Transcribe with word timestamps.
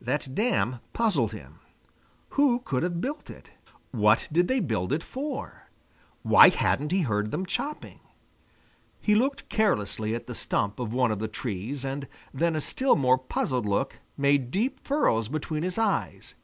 That 0.00 0.32
dam 0.32 0.78
puzzled 0.92 1.32
him. 1.32 1.58
Who 2.38 2.60
could 2.60 2.84
have 2.84 3.00
built 3.00 3.28
it? 3.28 3.50
What 3.90 4.28
did 4.30 4.46
they 4.46 4.60
build 4.60 4.92
it 4.92 5.02
for? 5.02 5.68
Why 6.22 6.50
hadn't 6.50 6.92
he 6.92 7.00
heard 7.00 7.32
them 7.32 7.44
chopping? 7.44 7.98
He 9.00 9.16
looked 9.16 9.48
carelessly 9.48 10.14
at 10.14 10.28
the 10.28 10.36
stump 10.36 10.78
of 10.78 10.92
one 10.92 11.10
of 11.10 11.18
the 11.18 11.26
trees, 11.26 11.84
and 11.84 12.06
then 12.32 12.54
a 12.54 12.60
still 12.60 12.94
more 12.94 13.18
puzzled 13.18 13.66
look 13.66 13.96
made 14.16 14.52
deep 14.52 14.78
furrows 14.78 15.26
between 15.26 15.64
his 15.64 15.78
eyes. 15.78 16.36